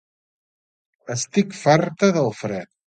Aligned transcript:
Estic 1.17 1.55
farta 1.61 2.13
del 2.21 2.37
fred 2.45 2.75